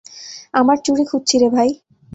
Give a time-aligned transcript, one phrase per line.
[0.53, 1.69] আমার চুড়ি খুঁজছি রে ভাই।